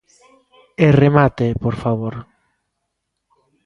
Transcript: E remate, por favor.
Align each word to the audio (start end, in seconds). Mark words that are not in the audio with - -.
E 0.85 0.87
remate, 1.03 1.47
por 1.63 1.75
favor. 1.83 2.15